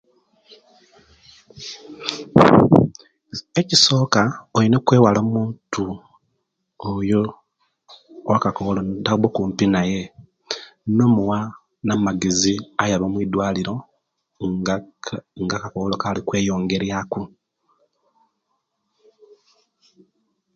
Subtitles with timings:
[3.59, 4.21] Ekisooka
[4.55, 5.83] olina okwewala omuntu
[6.91, 7.21] oyo
[8.27, 10.01] owakakowolo notaba okumpi naye
[10.97, 11.39] nomuwa
[11.85, 13.75] na'magezi ayabe omwidwaliro
[14.51, 17.21] nga ka nga akakowolo Kali kweyongeryaku.